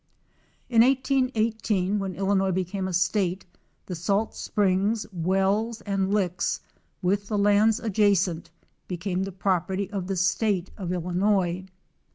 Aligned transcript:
In 0.67 0.81
1818, 0.81 1.99
when 1.99 2.15
Illinois 2.15 2.49
became 2.49 2.87
a 2.87 2.91
state, 2.91 3.45
the 3.85 3.93
salt 3.93 4.33
springs, 4.33 5.05
wells 5.13 5.81
and 5.81 6.11
licks, 6.11 6.59
with 7.03 7.27
the 7.27 7.37
lands 7.37 7.79
adjacent, 7.79 8.49
became 8.87 9.25
the 9.25 9.31
property 9.31 9.91
of 9.91 10.07
the 10.07 10.17
State 10.17 10.71
of 10.75 10.91
Illinois. 10.91 11.65